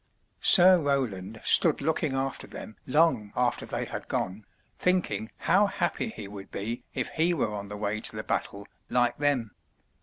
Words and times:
Sir 0.39 0.79
Roland 0.81 1.39
stood 1.43 1.79
looking 1.79 2.15
after 2.15 2.47
them 2.47 2.75
long 2.87 3.31
after 3.35 3.67
they 3.67 3.85
had 3.85 4.07
gone, 4.07 4.47
thinking 4.75 5.29
how 5.37 5.67
happy 5.67 6.09
he 6.09 6.27
would 6.27 6.49
be 6.49 6.83
if 6.95 7.09
he 7.09 7.35
were 7.35 7.53
on 7.53 7.67
the 7.69 7.77
way 7.77 8.01
to 8.01 8.15
the 8.15 8.23
battle 8.23 8.67
like 8.89 9.17
them. 9.17 9.51